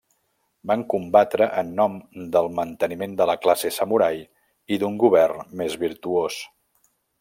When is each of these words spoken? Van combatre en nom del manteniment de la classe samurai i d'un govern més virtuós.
Van 0.69 0.85
combatre 0.93 1.47
en 1.63 1.69
nom 1.81 1.99
del 2.37 2.49
manteniment 2.61 3.15
de 3.21 3.29
la 3.33 3.37
classe 3.45 3.73
samurai 3.79 4.21
i 4.77 4.83
d'un 4.85 5.01
govern 5.07 5.49
més 5.63 5.81
virtuós. 5.89 6.45